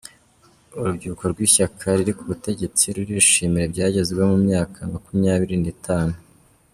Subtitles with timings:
[0.79, 6.15] Urubyiruko Rwishyaka Ririri kubutegetsi rurishimira ibyagezweho mu myaka Makumyabiri Nitanu